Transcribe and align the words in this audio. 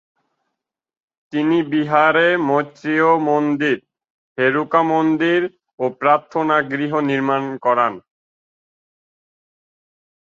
তিনি 1.33 1.57
বিহারে 1.71 2.27
মৈত্রেয় 2.47 3.09
মন্দির, 3.27 3.77
হেরুকা 4.37 4.81
মন্দির 4.83 5.41
ও 5.79 5.85
প্রার্থনা 6.01 6.55
গৃহ 6.71 6.91
নির্মাণ 7.09 7.43
করান। 7.61 7.93